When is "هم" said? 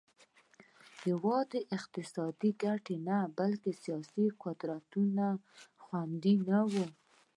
5.15-5.35